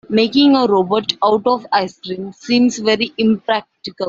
Making 0.09 0.55
a 0.55 0.65
robot 0.65 1.13
out 1.23 1.45
of 1.45 1.67
ice 1.71 1.99
cream 1.99 2.33
seems 2.33 2.79
very 2.79 3.13
impractical. 3.19 3.99